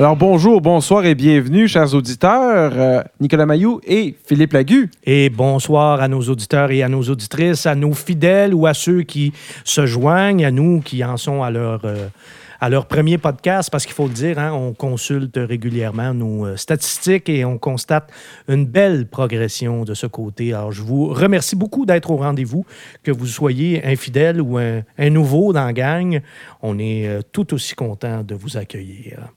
[0.00, 2.72] Alors bonjour, bonsoir et bienvenue, chers auditeurs.
[2.74, 4.90] Euh, Nicolas Mayou et Philippe Lagu.
[5.04, 9.02] Et bonsoir à nos auditeurs et à nos auditrices, à nos fidèles ou à ceux
[9.02, 12.08] qui se joignent, à nous qui en sont à leur, euh,
[12.62, 16.56] à leur premier podcast, parce qu'il faut le dire, hein, on consulte régulièrement nos euh,
[16.56, 18.10] statistiques et on constate
[18.48, 20.54] une belle progression de ce côté.
[20.54, 22.64] Alors, je vous remercie beaucoup d'être au rendez-vous,
[23.02, 26.22] que vous soyez un fidèle ou un, un nouveau dans la gang.
[26.62, 29.28] On est tout aussi content de vous accueillir.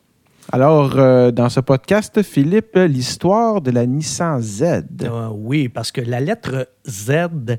[0.52, 4.84] Alors, euh, dans ce podcast, Philippe, l'histoire de la Nissan Z.
[5.06, 7.58] Ah oui, parce que la lettre Z,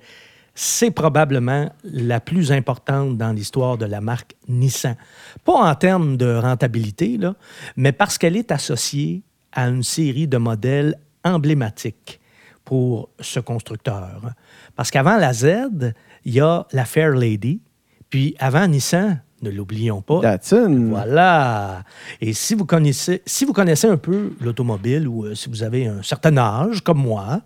[0.54, 4.96] c'est probablement la plus importante dans l'histoire de la marque Nissan.
[5.44, 7.34] Pas en termes de rentabilité, là,
[7.76, 12.20] mais parce qu'elle est associée à une série de modèles emblématiques
[12.64, 14.20] pour ce constructeur.
[14.76, 17.60] Parce qu'avant la Z, il y a la Fair Lady,
[18.10, 20.88] puis avant Nissan, ne l'oublions pas, Datsun.
[20.88, 21.84] voilà.
[22.20, 25.86] Et si vous connaissez, si vous connaissez un peu l'automobile ou euh, si vous avez
[25.86, 27.40] un certain âge, comme moi,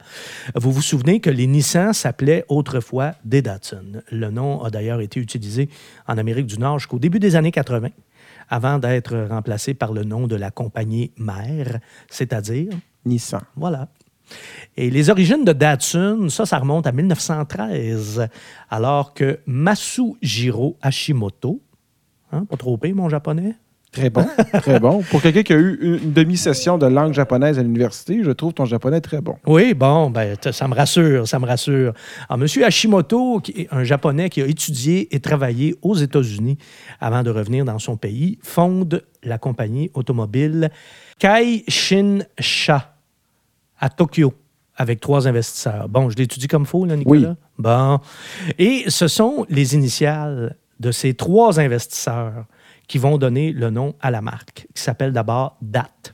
[0.54, 4.02] vous vous souvenez que les Nissan s'appelaient autrefois des Datsun.
[4.10, 5.68] Le nom a d'ailleurs été utilisé
[6.06, 7.88] en Amérique du Nord jusqu'au début des années 80,
[8.48, 12.70] avant d'être remplacé par le nom de la compagnie mère, c'est-à-dire
[13.04, 13.42] Nissan.
[13.56, 13.88] voilà.
[14.76, 18.28] Et les origines de Datsun, ça, ça remonte à 1913,
[18.70, 21.60] alors que Masujiro Hashimoto,
[22.32, 23.54] hein, pas trop pire, mon japonais,
[23.90, 24.26] Très bon,
[24.60, 25.02] très bon.
[25.02, 28.66] Pour quelqu'un qui a eu une demi-session de langue japonaise à l'université, je trouve ton
[28.66, 29.36] japonais très bon.
[29.46, 31.94] Oui, bon, ben, ça me rassure, ça me rassure.
[32.28, 32.62] Alors, M.
[32.62, 36.58] Hashimoto, qui est un Japonais qui a étudié et travaillé aux États-Unis
[37.00, 40.70] avant de revenir dans son pays, fonde la compagnie automobile
[41.18, 42.94] Kaishinsha
[43.80, 44.34] à Tokyo
[44.76, 45.88] avec trois investisseurs.
[45.88, 47.30] Bon, je l'étudie comme faux, là, Nicolas?
[47.30, 47.34] Oui.
[47.58, 47.98] Bon.
[48.58, 52.46] Et ce sont les initiales de ces trois investisseurs
[52.86, 56.12] qui vont donner le nom à la marque, qui s'appelle d'abord DAT.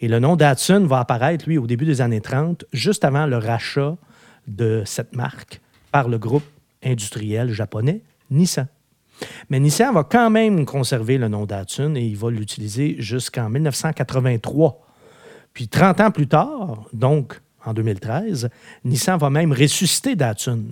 [0.00, 3.38] Et le nom Datsun va apparaître, lui, au début des années 30, juste avant le
[3.38, 3.96] rachat
[4.48, 5.60] de cette marque
[5.92, 6.44] par le groupe
[6.82, 8.66] industriel japonais Nissan.
[9.50, 14.80] Mais Nissan va quand même conserver le nom Datsun et il va l'utiliser jusqu'en 1983.
[15.52, 18.48] Puis 30 ans plus tard, donc en 2013,
[18.84, 20.64] Nissan va même ressusciter Datsun,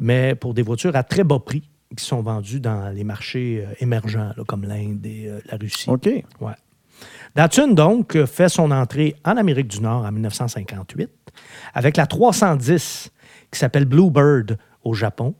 [0.00, 3.74] mais pour des voitures à très bas prix qui sont vendues dans les marchés euh,
[3.80, 5.88] émergents, là, comme l'Inde et euh, la Russie.
[5.88, 6.06] OK.
[6.06, 6.52] Ouais.
[7.34, 11.10] Datsun, donc, euh, fait son entrée en Amérique du Nord en 1958
[11.74, 13.10] avec la 310
[13.50, 15.34] qui s'appelle Bluebird au Japon.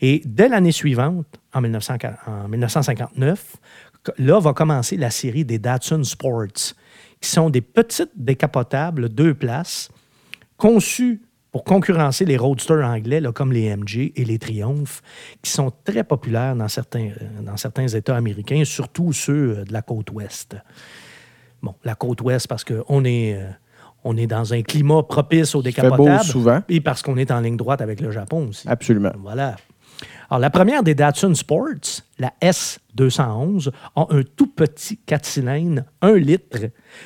[0.00, 3.56] Et dès l'année suivante, en, 1900 en 1959,
[4.18, 6.74] là va commencer la série des Datsun Sports,
[7.20, 9.90] qui sont des petites décapotables deux places
[10.56, 15.02] conçues pour concurrencer les roadsters anglais, là, comme les MG et les Triumph,
[15.42, 19.72] qui sont très populaires dans certains, euh, dans certains États américains, surtout ceux euh, de
[19.72, 20.56] la côte ouest.
[21.62, 23.50] Bon, la côte ouest, parce qu'on est, euh,
[24.02, 26.24] on est dans un climat propice fait beau décapotables.
[26.24, 26.62] souvent.
[26.70, 28.66] Et parce qu'on est en ligne droite avec le Japon aussi.
[28.66, 29.12] Absolument.
[29.18, 29.56] Voilà.
[30.30, 36.14] Alors, la première des Datsun Sports, la S211, a un tout petit 4 cylindres, 1
[36.14, 36.58] litre.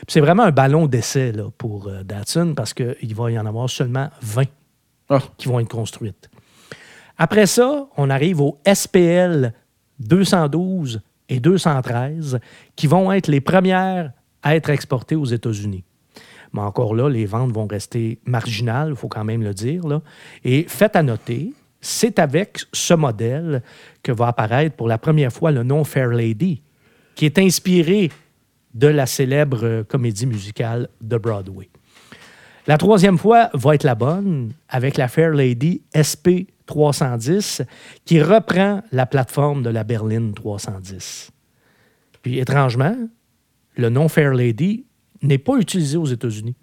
[0.09, 3.69] C'est vraiment un ballon d'essai là, pour euh, Datsun parce qu'il va y en avoir
[3.71, 4.45] seulement 20
[5.09, 5.21] Ah.
[5.37, 6.29] qui vont être construites.
[7.19, 9.53] Après ça, on arrive au SPL
[10.01, 12.39] 212 et 213
[12.75, 14.13] qui vont être les premières
[14.43, 15.85] à être exportées aux États-Unis.
[16.53, 19.87] Mais encore là, les ventes vont rester marginales, il faut quand même le dire.
[19.87, 20.03] Là.
[20.45, 21.53] Et faites à noter,
[21.87, 23.63] c'est avec ce modèle
[24.03, 26.63] que va apparaître pour la première fois le nom Fair Lady,
[27.15, 28.11] qui est inspiré
[28.75, 31.71] de la célèbre comédie musicale de Broadway.
[32.67, 37.63] La troisième fois va être la bonne avec la Fair Lady SP 310
[38.05, 41.31] qui reprend la plateforme de la berline 310.
[42.23, 42.97] Puis étrangement,
[43.77, 44.87] le nom Fair Lady
[45.23, 46.57] n'est pas utilisé aux États-Unis.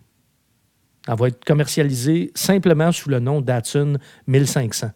[1.08, 3.98] Elle va être commercialisée simplement sous le nom Datsun
[4.28, 4.92] 1500.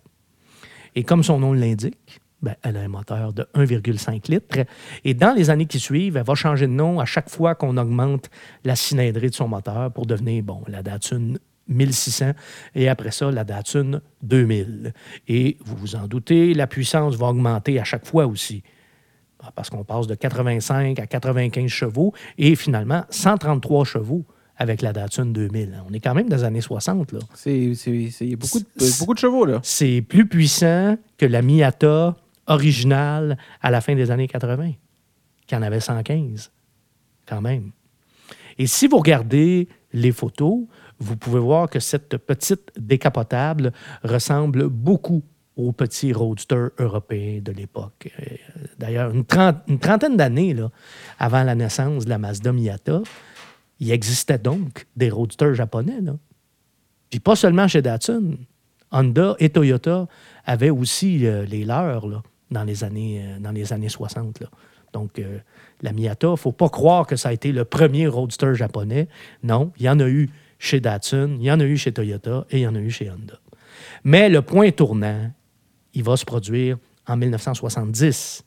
[0.95, 4.59] Et comme son nom l'indique, ben, elle a un moteur de 1,5 litres.
[5.03, 7.77] Et dans les années qui suivent, elle va changer de nom à chaque fois qu'on
[7.77, 8.29] augmente
[8.63, 11.33] la cylindrée de son moteur pour devenir, bon, la Datsun
[11.67, 12.31] 1600
[12.75, 14.93] et après ça, la Datsun 2000.
[15.27, 18.63] Et vous vous en doutez, la puissance va augmenter à chaque fois aussi.
[19.43, 24.25] Ah, Parce qu'on passe de 85 à 95 chevaux et finalement 133 chevaux
[24.57, 25.83] avec la Datsun 2000.
[25.89, 27.11] On est quand même dans les années 60.
[27.13, 27.19] Là.
[27.33, 27.73] C'est
[28.35, 29.59] beaucoup de, C'est- beaucoup de chevaux, là.
[29.63, 32.15] C'est plus puissant que la Miata
[32.47, 34.71] originale à la fin des années 80,
[35.45, 36.51] qui en avait 115,
[37.27, 37.71] quand même.
[38.57, 40.63] Et si vous regardez les photos,
[40.99, 43.71] vous pouvez voir que cette petite décapotable
[44.03, 45.23] ressemble beaucoup
[45.55, 48.11] aux petits roadsters européens de l'époque.
[48.19, 48.35] Euh,
[48.79, 49.25] D'ailleurs, une
[49.79, 50.69] trentaine d'années là,
[51.19, 53.01] avant la naissance de la Mazda Miata,
[53.79, 56.01] il existait donc des roadsters japonais.
[56.01, 56.15] Là.
[57.09, 58.37] Puis pas seulement chez Datsun.
[58.91, 60.07] Honda et Toyota
[60.45, 64.39] avaient aussi euh, les leurs dans, les années, euh, dans les années 60.
[64.39, 64.47] là.
[64.93, 65.39] Donc, euh,
[65.81, 69.09] la Miata, il ne faut pas croire que ça a été le premier roadster japonais.
[69.43, 72.45] Non, il y en a eu chez Datsun, il y en a eu chez Toyota
[72.49, 73.39] et il y en a eu chez Honda.
[74.03, 75.31] Mais le point tournant,
[75.93, 78.43] il va se produire en 1970.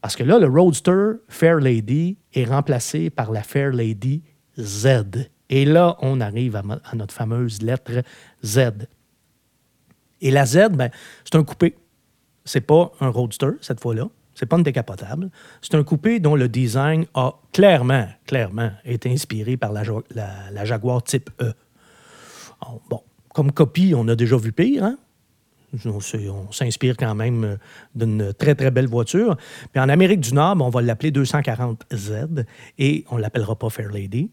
[0.00, 4.22] Parce que là, le Roadster Fair Lady est remplacé par la Fair Lady
[4.58, 5.30] Z.
[5.50, 6.62] Et là, on arrive à,
[6.94, 8.02] notre fameuse lettre
[8.44, 8.86] Z.
[10.20, 10.90] Et la Z, ben,
[11.24, 11.76] c'est un coupé.
[12.44, 14.08] C'est pas un Roadster, cette fois-là.
[14.34, 15.30] C'est pas une décapotable.
[15.60, 19.82] C'est un coupé dont le design a clairement, clairement été inspiré par la,
[20.14, 21.52] la- Jaguar Type E.
[22.88, 23.02] Bon,
[23.34, 24.96] comme copie, on a déjà vu pire, hein?
[25.86, 27.56] On s'inspire quand même euh,
[27.94, 29.36] d'une très, très belle voiture.
[29.72, 32.44] Puis en Amérique du Nord, ben, on va l'appeler 240Z
[32.78, 34.30] et on ne l'appellera pas Fair Lady.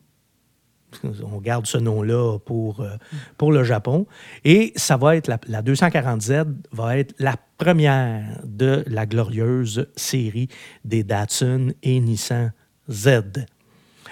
[1.24, 2.95] On garde ce nom-là pour, euh,
[3.38, 4.07] pour le Japon.
[4.44, 10.47] Et ça va la 240Z va être la première de la glorieuse série
[10.86, 12.53] des Datsun et Nissan
[12.89, 13.21] Z.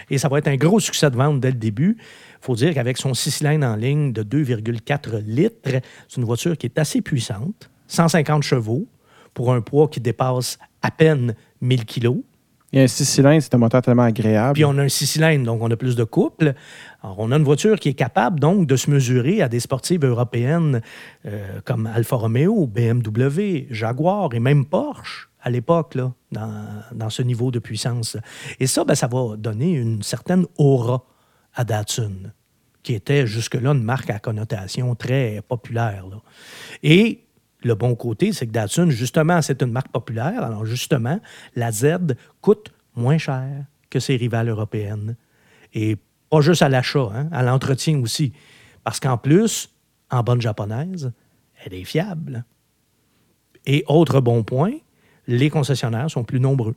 [0.10, 1.98] Et ça va être un gros succès de vente dès le début.
[2.00, 6.58] Il faut dire qu'avec son 6 cylindres en ligne de 2,4 litres, c'est une voiture
[6.58, 8.88] qui est assez puissante, 150 chevaux,
[9.34, 12.18] pour un poids qui dépasse à peine 1000 kilos.
[12.76, 14.54] A un 6 cylindres, c'est un moteur tellement agréable.
[14.54, 16.54] Puis on a un 6 cylindres, donc on a plus de couple.
[17.02, 20.04] Alors, on a une voiture qui est capable donc de se mesurer à des sportives
[20.04, 20.82] européennes
[21.26, 27.52] euh, comme Alfa Romeo, BMW, Jaguar et même Porsche à l'époque, là, dans, ce niveau
[27.52, 28.18] de puissance.
[28.60, 31.06] Et ça, ben, ça va donner une certaine aura
[31.56, 32.34] à Datsun,
[32.84, 36.04] qui était jusque-là une marque à connotation très populaire.
[36.84, 37.27] Et
[37.68, 40.44] le bon côté, c'est que Datsun, justement, c'est une marque populaire.
[40.44, 41.20] Alors, justement,
[41.56, 45.16] la Z coûte moins cher que ses rivales européennes.
[45.74, 45.98] Et
[46.30, 48.34] pas juste à l'achat, hein, à l'entretien aussi.
[48.84, 49.70] Parce qu'en plus,
[50.10, 51.12] en bonne japonaise,
[51.64, 52.44] elle est fiable.
[53.66, 54.74] Et autre bon point,
[55.28, 56.76] les concessionnaires sont plus nombreux.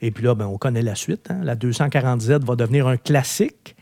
[0.00, 1.30] Et puis là, ben, on connaît la suite.
[1.30, 1.40] hein.
[1.42, 3.76] La 240Z va devenir un classique.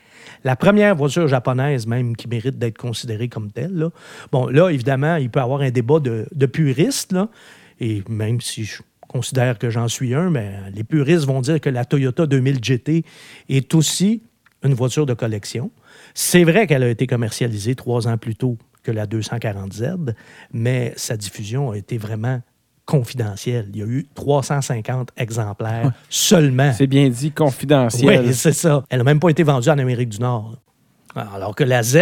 [0.45, 3.89] La première voiture japonaise, même, qui mérite d'être considérée comme telle.
[4.33, 7.17] Bon, là, évidemment, il peut y avoir un débat de, puristes.
[7.81, 10.31] Et même si je considère que j'en suis un,
[10.75, 13.05] les puristes vont dire que la Toyota 2000 GT
[13.49, 14.23] est aussi
[14.63, 15.71] une voiture de collection.
[16.15, 20.15] C'est vrai qu'elle a été commercialisée trois ans plus tôt que la 240Z,
[20.53, 22.41] mais sa diffusion a été vraiment
[22.89, 23.67] confidentielle.
[23.75, 26.73] Il y a eu 350 exemplaires seulement.
[26.73, 28.25] C'est bien dit, confidentiel.
[28.25, 28.83] Oui, c'est ça.
[28.89, 30.57] Elle n'a même pas été vendue en Amérique du Nord.
[31.15, 31.99] Alors que la Z,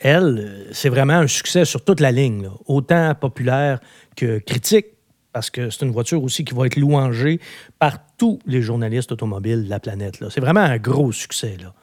[0.00, 2.48] elle, c'est vraiment un succès sur toute la ligne, là.
[2.66, 3.78] autant populaire
[4.16, 4.86] que critique,
[5.32, 7.40] parce que c'est une voiture aussi qui va être louangée
[7.78, 10.18] par tous les journalistes automobiles de la planète.
[10.18, 10.30] là.
[10.30, 11.56] C'est vraiment un gros succès.
[11.62, 11.74] Là.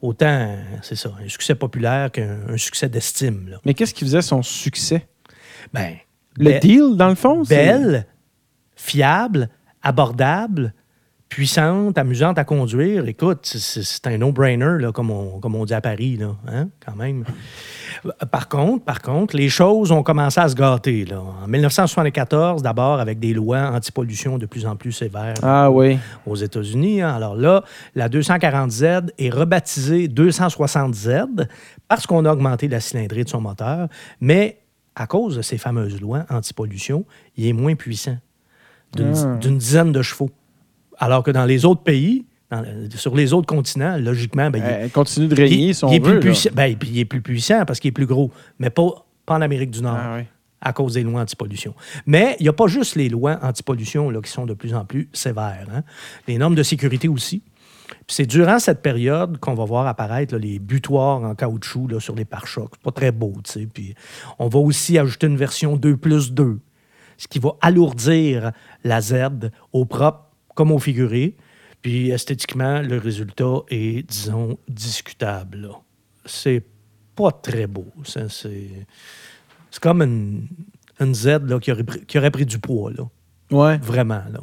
[0.00, 3.58] Autant, c'est ça, un succès populaire qu'un un succès d'estime.
[3.64, 5.08] Mais qu'est-ce qui faisait son succès?
[5.72, 5.96] Ben,
[6.38, 7.44] Le be- deal, dans le fond?
[7.44, 8.06] c'est- belle,
[8.74, 9.48] fiable,
[9.82, 10.74] abordable,
[11.28, 13.08] puissante, amusante à conduire.
[13.08, 16.94] Écoute, c'est- un no-brainer, là, comme, on, comme on dit à Paris, là, hein, quand
[16.94, 17.24] même.
[18.30, 21.04] Par contre, par contre, les choses ont commencé à se gâter.
[21.04, 21.20] Là.
[21.42, 25.98] En 1974, d'abord, avec des lois anti-pollution de plus en plus sévères Ah oui.
[26.26, 27.02] aux États-Unis.
[27.02, 27.12] hein.
[27.16, 27.64] Alors là,
[27.96, 31.48] la 240Z est rebaptisée 260Z
[31.88, 33.88] parce qu'on a augmenté la cylindrée de son moteur,
[34.20, 34.58] mais
[34.96, 37.04] à cause de ces fameuses lois anti-pollution,
[37.36, 38.16] il est moins puissant,
[38.94, 39.36] d'une Ah.
[39.40, 40.30] dizaine de chevaux.
[40.98, 42.64] Alors que dans les autres pays, dans-
[42.96, 45.90] sur les autres continents, logiquement, ben, il est- Elle continue de régner, il, si on
[45.90, 46.18] il est veut.
[46.18, 46.50] plus puissant.
[46.54, 49.70] Ben, il est plus puissant parce qu'il est plus gros, mais pas, pas en Amérique
[49.70, 50.24] du Nord Ah oui.
[50.62, 51.74] à cause des lois anti-pollution.
[52.06, 54.84] Mais il n'y a pas juste les lois anti-pollution là, qui sont de plus en
[54.86, 55.66] plus sévères.
[55.74, 55.82] hein.
[56.26, 57.42] Les normes de sécurité aussi.
[58.06, 61.98] Puis c'est durant cette période qu'on va voir apparaître là, les butoirs en caoutchouc là,
[61.98, 62.70] sur les pare-chocs.
[62.74, 63.66] C'est Pas très beau, tu sais.
[63.66, 63.94] Puis
[64.38, 66.60] on va aussi ajouter une version 2 plus 2,
[67.18, 68.52] ce qui va alourdir
[68.84, 71.36] la Z au propre comme au figuré.
[71.82, 75.70] Puis esthétiquement, le résultat est, disons, discutable.
[76.24, 76.64] C'est
[77.14, 77.86] pas très beau.
[78.04, 78.86] ça, C'est
[79.70, 80.48] c'est comme une,
[81.00, 82.90] une Z là, qui, aurait pris, qui aurait pris du poids.
[82.92, 83.04] Là.
[83.50, 83.78] Ouais.
[83.78, 84.40] Vraiment, là.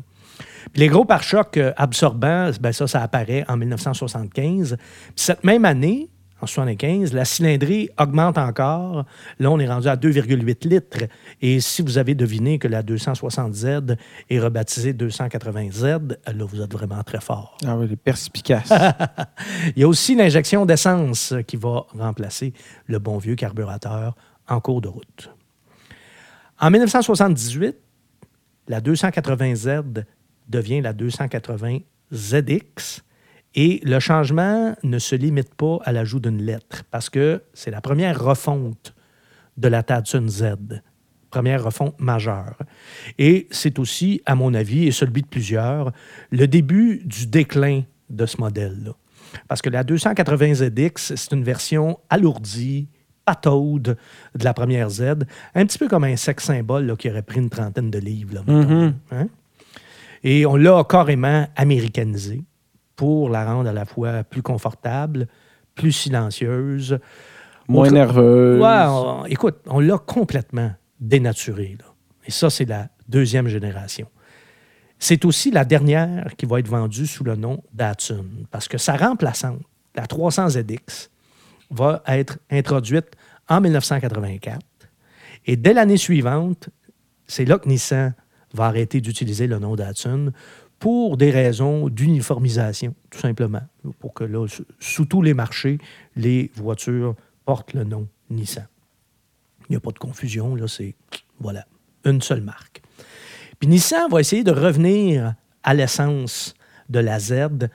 [0.72, 4.78] Puis les gros pare-chocs euh, absorbants, ben ça, ça apparaît en 1975.
[4.78, 6.10] Puis cette même année,
[6.44, 9.06] en 75, la cylindrée augmente encore.
[9.40, 11.06] Là, on est rendu à 2,8 litres.
[11.42, 13.96] Et si vous avez deviné que la 260Z
[14.30, 17.58] est rebaptisée 280Z, là, vous êtes vraiment très fort.
[17.66, 18.74] Ah oui, perspicace.
[19.76, 22.54] Il y a aussi l'injection d'essence qui va remplacer
[22.88, 24.16] le bon vieux carburateur
[24.50, 25.30] en cours de route.
[26.60, 27.78] En 1978,
[28.68, 30.04] la 280Z
[30.50, 33.02] devient la 280ZX
[33.56, 37.82] et le changement ne se limite pas à l'ajout d'une lettre parce que c'est la
[37.82, 38.96] première refonte
[39.58, 40.56] de la Datsun Z,
[41.30, 42.58] première refonte majeure.
[43.18, 45.92] Et c'est aussi, à mon avis, et celui de plusieurs,
[46.32, 48.92] le début du déclin de ce modèle-là.
[49.48, 52.88] Parce que la 280ZX, c'est une version alourdie,
[53.26, 53.98] pataude
[54.36, 55.02] de la première Z,
[55.56, 58.36] un petit peu comme un sexe symbole là, qui aurait pris une trentaine de livres.
[58.36, 58.42] là.
[59.12, 59.28] Hein?
[60.24, 62.44] Et on l'a carrément américanisé
[62.96, 65.28] pour la rendre à la fois plus confortable,
[65.76, 67.00] plus silencieuse.
[67.68, 68.62] Moins Autre- nerveuse.
[68.62, 71.76] Ouais, on- écoute, on l'a complètement dénaturé.
[71.80, 71.86] là.
[72.26, 74.08] Et ça, c'est la deuxième génération.
[75.00, 78.96] C'est aussi la dernière qui va être vendue sous le nom Datsun, parce que sa
[78.96, 79.60] remplaçante,
[79.96, 81.10] la 300ZX,
[81.70, 83.12] va être introduite
[83.50, 84.60] en 1984.
[85.46, 86.70] Et dès l'année suivante,
[87.28, 88.14] c'est là que Nissan
[88.54, 90.32] va arrêter d'utiliser le nom Datsun
[90.80, 93.62] pour des raisons d'uniformisation, tout simplement.
[94.00, 95.78] Pour que là, sous- sous tous les marchés,
[96.16, 98.68] les voitures portent le nom Nissan.
[99.70, 100.96] Il n'y a pas de confusion, là, c'est,
[101.40, 101.66] voilà,
[102.06, 102.82] une seule marque.
[103.60, 106.54] Puis Nissan va essayer de revenir à l'essence
[106.90, 107.70] de la Z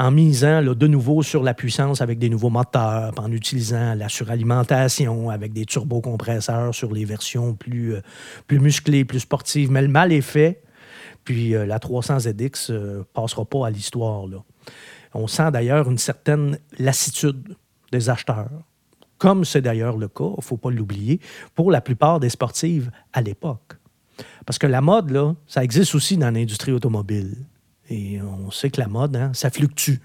[0.00, 5.28] en misant de nouveau sur la puissance avec des nouveaux moteurs, en utilisant la suralimentation
[5.28, 8.00] avec des turbocompresseurs sur les versions plus, euh,
[8.46, 9.70] plus musclées, plus sportives.
[9.70, 10.62] Mais le mal est fait,
[11.22, 14.24] puis euh, la 300ZX ne passera pas à l'histoire.
[15.12, 17.54] On sent d'ailleurs une certaine lassitude
[17.92, 18.62] des acheteurs,
[19.18, 21.20] comme c'est d'ailleurs le cas, il ne faut pas l'oublier,
[21.54, 23.76] pour la plupart des sportives à l'époque.
[24.46, 27.36] Parce que la mode, là, ça existe aussi dans l'industrie automobile.
[27.90, 29.96] Et on sait que la mode, hein, ça fluctue.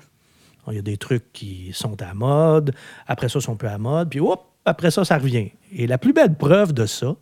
[0.68, 2.74] Il y a des trucs qui sont à mode,
[3.06, 5.52] après ça, ils sont plus à mode, puis hop, après ça, ça revient.
[5.72, 7.16] Et la plus belle preuve de ça,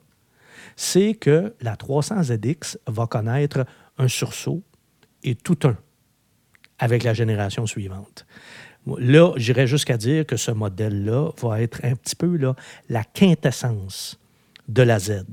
[0.78, 3.66] c'est que la 300ZX va connaître
[3.98, 4.64] un sursaut
[5.24, 5.78] et tout un
[6.80, 8.26] avec la génération suivante.
[8.98, 12.38] Là, j'irais jusqu'à dire que ce modèle-là va être un petit peu
[12.90, 14.20] la quintessence
[14.68, 15.24] de la Z.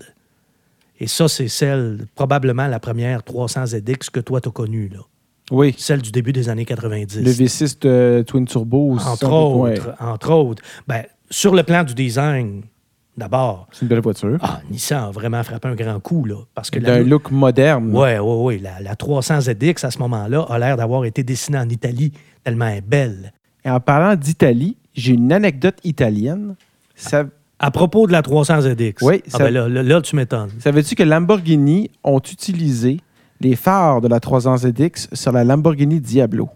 [0.99, 5.01] Et ça, c'est celle, probablement la première 300ZX que toi, tu as connue, là.
[5.51, 5.75] Oui.
[5.79, 7.21] Celle du début des années 90.
[7.23, 9.07] Le V6 de Twin Turbo aussi.
[9.09, 9.73] entre Ouais.
[9.79, 10.63] autres, entre autres.
[10.87, 12.63] Ben, sur le plan du design,
[13.17, 14.39] d'abord, C'est une belle voiture.
[14.43, 16.37] ah, Nissan a vraiment frappé un grand coup, là.
[16.55, 17.95] Parce que D'un la, look moderne.
[17.95, 18.59] Ouais, ouais, ouais.
[18.59, 22.13] La, la 300ZX, à ce moment-là, a l'air d'avoir été dessinée en Italie,
[22.45, 23.33] tellement elle est belle.
[23.65, 26.55] Et en parlant d'Italie, j'ai une anecdote italienne.
[26.95, 27.25] Ça-
[27.63, 28.95] À propos de la 300ZX.
[29.03, 30.49] Oui, Ah ça- ben là, là, là, tu m'étonnes.
[30.61, 33.01] Savais-tu que Lamborghini ont utilisé
[33.41, 36.49] les phares de la 300ZX sur la Lamborghini Diablo?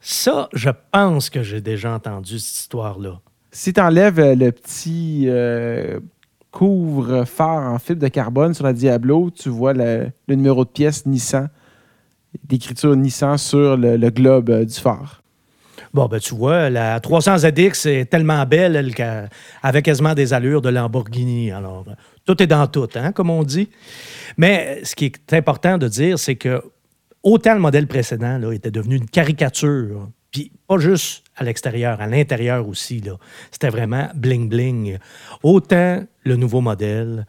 [0.00, 3.20] Ça, je pense que j'ai déjà entendu cette histoire-là.
[3.50, 5.98] Si tu enlèves le petit euh,
[6.52, 11.06] couvre-phare en fibre de carbone sur la Diablo, tu vois le, le numéro de pièce
[11.06, 11.48] Nissan,
[12.44, 15.22] d'écriture Nissan sur le, le globe euh, du phare.
[15.94, 18.94] Bon, ben tu vois, la 300ZX est tellement belle, elle,
[19.62, 21.50] avait quasiment des allures de Lamborghini.
[21.50, 21.92] Alors, euh,
[22.28, 23.70] tout est dans tout, hein, comme on dit.
[24.36, 26.62] Mais ce qui est important de dire, c'est que
[27.22, 32.06] autant le modèle précédent là, était devenu une caricature, puis pas juste à l'extérieur, à
[32.06, 33.02] l'intérieur aussi.
[33.50, 34.98] C'était vraiment bling-bling.
[35.42, 37.26] Autant le nouveau modèle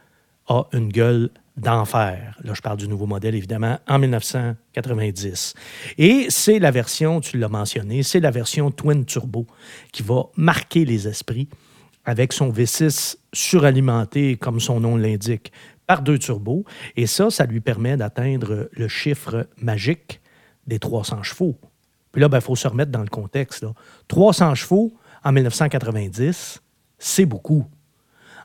[0.49, 2.37] a une gueule d'enfer.
[2.43, 5.53] Là, je parle du nouveau modèle, évidemment, en 1990.
[5.97, 9.47] Et c'est la version, tu l'as mentionné, c'est la version Twin Turbo
[9.93, 11.47] qui va marquer les esprits
[12.05, 15.51] avec son V6 suralimenté, comme son nom l'indique,
[15.85, 16.65] par deux turbos.
[16.95, 20.21] Et ça, ça lui permet d'atteindre le chiffre magique
[20.67, 21.59] des 300 chevaux.
[22.11, 23.63] Puis là, il faut se remettre dans le contexte.
[23.63, 23.73] là.
[24.07, 26.61] 300 chevaux en 1990,
[26.97, 27.65] c'est beaucoup.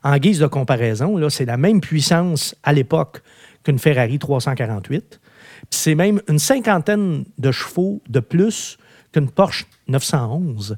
[0.03, 3.23] En guise de comparaison, c'est la même puissance à l'époque
[3.63, 5.21] qu'une Ferrari 348.
[5.21, 8.77] Puis c'est même une cinquantaine de chevaux de plus
[9.13, 10.77] qu'une Porsche 911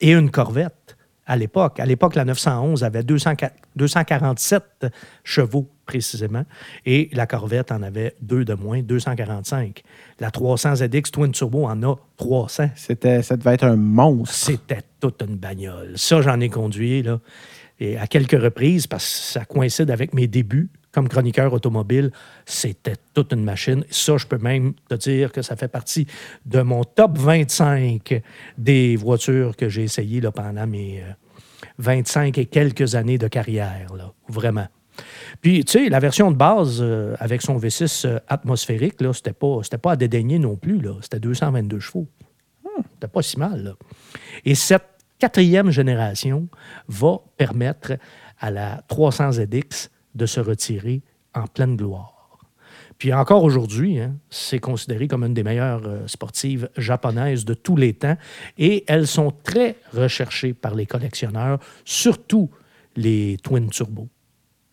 [0.00, 1.78] et une Corvette à l'époque.
[1.80, 3.32] À l'époque, la 911 avait 200
[3.76, 4.86] 247
[5.24, 6.44] chevaux précisément
[6.84, 9.82] et la Corvette en avait deux de moins, 245.
[10.20, 12.70] La 300 ZX Twin Turbo en a 300.
[12.74, 14.34] C'était, ça devait être un monstre.
[14.34, 15.92] C'était toute une bagnole.
[15.96, 17.20] Ça, j'en ai conduit là,
[17.80, 22.12] et à quelques reprises parce que ça coïncide avec mes débuts comme chroniqueur automobile.
[22.44, 23.84] C'était toute une machine.
[23.90, 26.06] Ça, je peux même te dire que ça fait partie
[26.46, 28.22] de mon top 25
[28.58, 31.12] des voitures que j'ai essayées là, pendant mes euh,
[31.78, 33.94] 25 et quelques années de carrière.
[33.96, 34.68] Là, vraiment.
[35.40, 39.32] Puis, tu sais, la version de base euh, avec son V6 euh, atmosphérique, là, c'était
[39.32, 40.80] pas, c'était pas à dédaigner non plus.
[40.80, 40.94] Là.
[41.00, 42.06] C'était 222 chevaux.
[42.94, 43.64] C'était pas si mal.
[43.64, 43.72] là.
[44.44, 44.84] Et cette
[45.18, 46.48] quatrième génération
[46.88, 47.94] va permettre
[48.38, 51.02] à la 300ZX de se retirer
[51.34, 52.22] en pleine gloire.
[52.98, 57.76] Puis encore aujourd'hui, hein, c'est considéré comme une des meilleures euh, sportives japonaises de tous
[57.76, 58.16] les temps
[58.58, 62.50] et elles sont très recherchées par les collectionneurs, surtout
[62.94, 64.08] les Twin Turbo.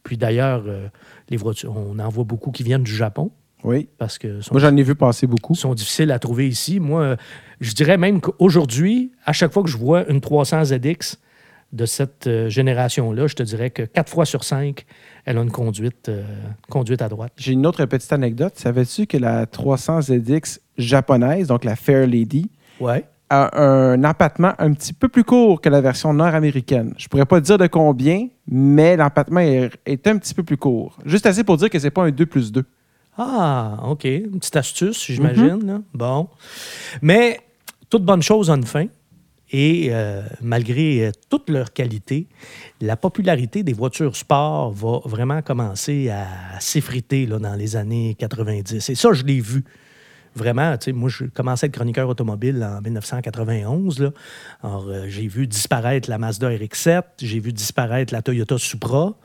[0.03, 0.89] Puis d'ailleurs, euh,
[1.29, 3.31] les voitures, on en voit beaucoup qui viennent du Japon.
[3.63, 3.89] Oui.
[3.97, 5.55] Parce que Moi, j'en ai vu passer beaucoup.
[5.55, 6.79] sont difficiles à trouver ici.
[6.79, 7.17] Moi,
[7.59, 11.17] je dirais même qu'aujourd'hui, à chaque fois que je vois une 300 ZX
[11.71, 14.85] de cette euh, génération-là, je te dirais que 4 fois sur 5,
[15.25, 16.23] elle a une conduite, euh,
[16.69, 17.31] conduite à droite.
[17.37, 18.53] J'ai une autre petite anecdote.
[18.55, 22.49] Savais-tu que la 300 ZX japonaise, donc la Fair Lady,
[22.79, 23.05] Ouais.
[23.29, 26.95] a un empattement un petit peu plus court que la version nord-américaine?
[26.97, 30.97] Je pourrais pas dire de combien, mais l'empattement est, est un petit peu plus court.
[31.05, 32.65] Juste assez pour dire que c'est pas un 2 plus 2.
[33.17, 34.05] Ah, OK.
[34.05, 35.67] Une petite astuce, j'imagine.
[35.67, 35.81] là.
[35.93, 36.29] Bon.
[37.01, 37.39] Mais
[37.89, 38.85] toute bonne chose a une fin.
[39.51, 42.27] Et euh, malgré euh, toute leur qualité,
[42.81, 48.89] la popularité des voitures sport va vraiment commencer à s'effriter dans les années 90.
[48.89, 49.63] Et ça, je l'ai vu.
[50.35, 53.99] Vraiment, moi, je commençais à être chroniqueur automobile en 1991.
[53.99, 54.11] Là.
[54.63, 59.15] Alors, euh, j'ai vu disparaître la Mazda RX-7, j'ai vu disparaître la Toyota Supra,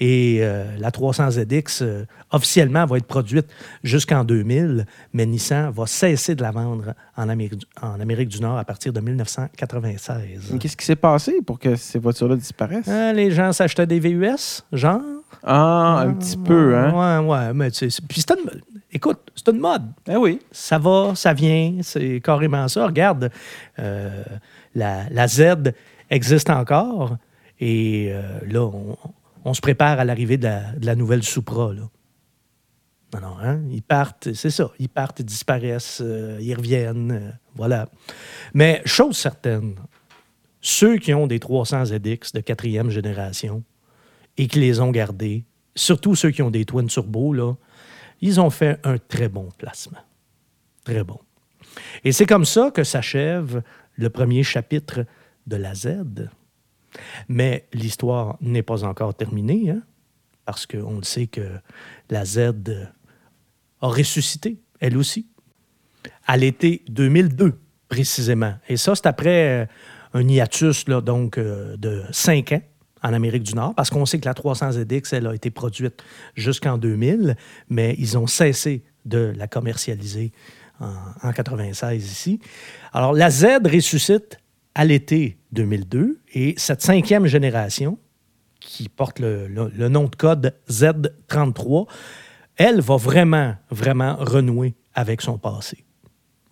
[0.00, 3.46] et euh, la 300 ZX, euh, officiellement, va être produite
[3.82, 8.40] jusqu'en 2000, mais Nissan va cesser de la vendre en Amérique, du- en Amérique du
[8.40, 10.56] Nord à partir de 1996.
[10.60, 12.88] Qu'est-ce qui s'est passé pour que ces voitures-là disparaissent?
[12.88, 15.00] Hein, les gens s'achetaient des VUS, genre?
[15.42, 17.20] Ah, un petit peu, hein?
[17.22, 18.60] Ouais, ouais, mais tu sais, c'est- Puis c'est une...
[18.92, 19.82] Écoute, c'est une mode.
[20.08, 20.38] Ah oui.
[20.52, 22.86] Ça va, ça vient, c'est carrément ça.
[22.86, 23.28] Regarde,
[23.80, 24.22] euh,
[24.74, 25.72] la, la Z
[26.10, 27.16] existe encore
[27.58, 28.96] et euh, là, on,
[29.44, 30.48] on se prépare à l'arrivée de
[30.80, 31.72] la, nouvelle Supra.
[31.72, 31.82] Là.
[33.12, 33.60] Non, non, hein?
[33.70, 34.70] Ils partent, c'est ça.
[34.78, 37.88] Ils partent, ils disparaissent, euh, ils reviennent, euh, voilà.
[38.54, 39.76] Mais chose certaine,
[40.60, 43.62] ceux qui ont des 300 ZX de quatrième génération
[44.36, 45.44] et qui les ont gardés,
[45.76, 47.54] surtout ceux qui ont des Twin Turbo, là,
[48.20, 49.98] ils ont fait un très bon placement.
[50.84, 51.20] Très bon.
[52.02, 53.62] Et c'est comme ça que s'achève
[53.96, 55.04] le premier chapitre
[55.46, 56.28] de la Z.
[57.28, 59.82] Mais l'histoire n'est pas encore terminée, hein,
[60.44, 61.48] parce qu'on le sait que
[62.10, 62.38] la Z
[63.80, 65.26] a ressuscité, elle aussi,
[66.26, 68.54] à l'été 2002, précisément.
[68.68, 69.66] Et ça, c'est après euh,
[70.14, 72.62] un hiatus donc, euh, de cinq ans
[73.02, 76.02] en Amérique du Nord, parce qu'on sait que la 300 ZX, elle a été produite
[76.34, 77.36] jusqu'en 2000,
[77.68, 80.32] mais ils ont cessé de la commercialiser
[80.80, 82.40] en, en 96 ici.
[82.94, 84.38] Alors, la Z ressuscite
[84.74, 87.98] à l'été 2002, et cette cinquième génération,
[88.64, 89.48] qui porte le,
[89.88, 91.86] nom de code Z33,
[92.56, 95.84] elle va vraiment, vraiment renouer avec son passé.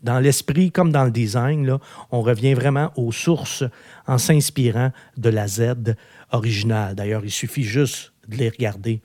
[0.03, 1.79] Dans l'esprit comme dans le design,
[2.11, 3.63] on revient vraiment aux sources
[4.07, 5.95] en s'inspirant de la Z
[6.33, 6.97] originale.
[6.97, 9.01] D'ailleurs, il suffit juste de les regarder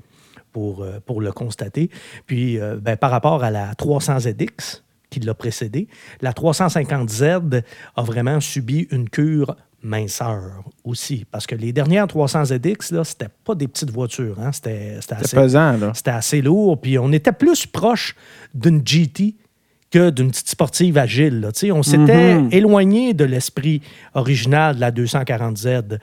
[0.51, 1.91] pour, euh, le constater.
[2.25, 4.81] Puis, euh, ben, par rapport à la 300ZX
[5.11, 5.87] qui l'a précédée,
[6.21, 7.61] la 350Z
[7.95, 9.55] a vraiment subi une cure
[9.87, 11.25] minceur aussi.
[11.31, 14.37] Parce que les dernières 300ZX, là, c'était pas des petites voitures.
[14.39, 14.51] Hein?
[14.51, 15.91] C'était assez, pesant, là.
[15.95, 16.79] c'était assez lourd.
[16.79, 18.15] Puis on était plus proche
[18.53, 19.35] d'une GT
[19.89, 21.39] que d'une petite sportive agile.
[21.39, 21.49] là.
[21.73, 22.49] On s'était Mhm.
[22.51, 23.81] éloigné de l'esprit
[24.13, 25.97] original de la 240Z.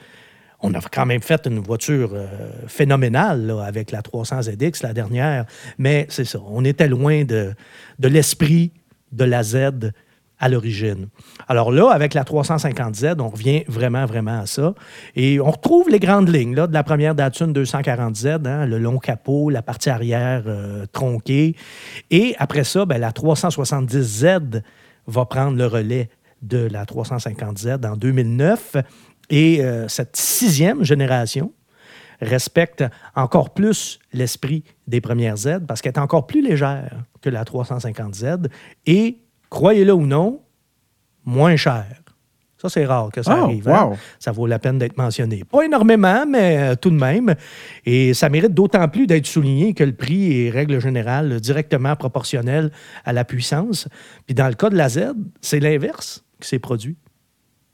[0.67, 2.27] On a quand même fait une voiture euh,
[2.67, 5.45] phénoménale là, avec la 300ZX, la dernière.
[5.77, 7.53] Mais c'est ça, on était loin de,
[7.99, 8.73] de l'esprit
[9.13, 9.93] de la Z
[10.39, 11.09] à l'origine.
[11.49, 14.75] Alors là, avec la 350Z, on revient vraiment, vraiment à ça.
[15.15, 18.99] Et on retrouve les grandes lignes là, de la première Datsun 240Z, hein, le long
[18.99, 21.57] capot, la partie arrière euh, tronquée.
[22.11, 24.63] Et après ça, ben, la 370Z
[25.07, 26.09] va prendre le relais
[26.43, 28.77] de la 350Z en 2009.
[29.31, 31.53] Et euh, cette sixième génération
[32.21, 37.45] respecte encore plus l'esprit des premières Z parce qu'elle est encore plus légère que la
[37.45, 38.49] 350Z
[38.87, 39.19] et,
[39.55, 40.41] croyez-le ou non,
[41.25, 42.01] moins chère.
[42.59, 43.69] Ça, c'est rare que ça Oh, arrive.
[43.69, 43.85] hein?
[43.91, 43.97] wow.
[44.19, 45.45] Ça vaut la peine d'être mentionné.
[45.45, 47.35] Pas énormément, mais euh, tout de même.
[47.85, 52.73] Et ça mérite d'autant plus d'être souligné que le prix est, règle générale, directement proportionnel
[53.05, 53.87] à la puissance.
[54.27, 55.13] Puis dans le cas de la Z,
[55.43, 56.97] c'est l'inverse qui s'est produit.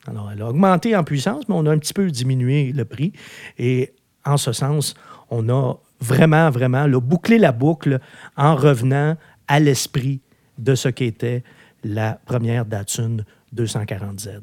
[0.09, 3.13] Alors, elle a augmenté en puissance, mais on a un petit peu diminué le prix.
[3.59, 4.95] Et en ce sens,
[5.31, 8.01] on a vraiment, vraiment là, bouclé la boucle
[8.37, 9.17] en revenant
[9.47, 10.21] à l'esprit
[10.59, 11.45] de ce qu'était
[11.85, 13.19] la première Datsun
[13.55, 14.41] 240Z.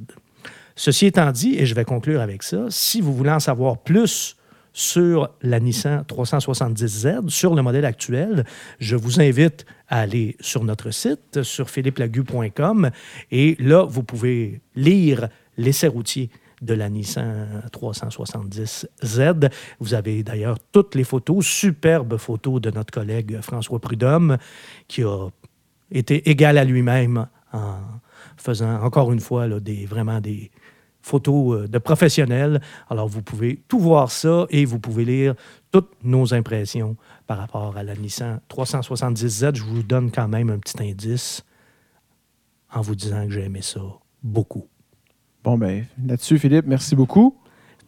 [0.75, 4.35] Ceci étant dit, et je vais conclure avec ça, si vous voulez en savoir plus
[4.73, 8.45] sur la Nissan 370Z, sur le modèle actuel,
[8.79, 12.91] je vous invite à aller sur notre site, sur philippelagu.com,
[13.31, 16.29] et là, vous pouvez lire l'essai routier
[16.61, 19.51] de la Nissan 370Z.
[19.79, 24.37] Vous avez d'ailleurs toutes les photos, superbes photos de notre collègue François Prudhomme,
[24.87, 25.29] qui a
[25.91, 27.75] été égal à lui-même en
[28.37, 30.51] faisant encore une fois là, des, vraiment des
[31.01, 32.61] photos euh, de professionnels.
[32.89, 35.35] Alors vous pouvez tout voir ça et vous pouvez lire
[35.71, 36.95] toutes nos impressions
[37.25, 39.55] par rapport à la Nissan 370Z.
[39.55, 41.43] Je vous donne quand même un petit indice
[42.73, 43.81] en vous disant que j'ai aimé ça
[44.21, 44.67] beaucoup.
[45.43, 47.35] Bon, ben là-dessus, Philippe, merci beaucoup.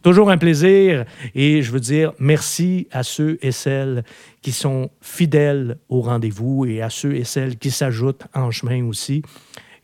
[0.02, 4.02] Toujours un plaisir et je veux dire merci à ceux et celles
[4.40, 9.22] qui sont fidèles au rendez-vous et à ceux et celles qui s'ajoutent en chemin aussi.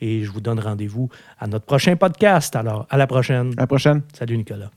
[0.00, 2.54] Et je vous donne rendez-vous à notre prochain podcast.
[2.56, 3.52] Alors, à la prochaine.
[3.56, 4.02] À la prochaine.
[4.12, 4.70] Salut Nicolas.